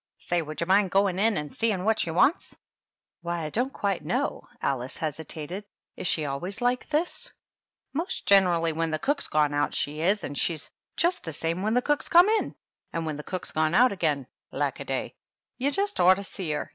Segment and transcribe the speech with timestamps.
[0.17, 2.57] "Say, would you mind going in and seeing what she wants?"
[3.21, 5.63] "Why, I don't quite know," Alice hesitated.
[5.95, 7.31] "Is she always like this?""
[7.93, 10.23] Most generally when the cook's gone out she is.
[10.23, 12.55] And she's just the same when the cook's come in.
[12.91, 15.13] And when the cook's gone out again— lackaday!
[15.59, 16.67] You just ought to see her